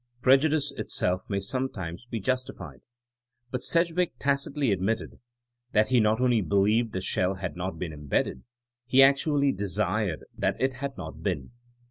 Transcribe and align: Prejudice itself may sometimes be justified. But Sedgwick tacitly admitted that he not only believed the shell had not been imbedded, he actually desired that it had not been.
Prejudice 0.23 0.71
itself 0.71 1.29
may 1.29 1.39
sometimes 1.39 2.07
be 2.07 2.19
justified. 2.19 2.81
But 3.51 3.61
Sedgwick 3.61 4.13
tacitly 4.17 4.71
admitted 4.71 5.19
that 5.73 5.89
he 5.89 5.99
not 5.99 6.19
only 6.19 6.41
believed 6.41 6.91
the 6.91 7.01
shell 7.01 7.35
had 7.35 7.55
not 7.55 7.77
been 7.77 7.93
imbedded, 7.93 8.41
he 8.87 9.03
actually 9.03 9.51
desired 9.51 10.23
that 10.35 10.59
it 10.59 10.73
had 10.73 10.97
not 10.97 11.21
been. 11.21 11.51